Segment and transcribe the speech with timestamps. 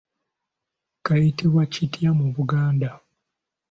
[1.05, 2.89] Kayitibwa kitya mu Buganda.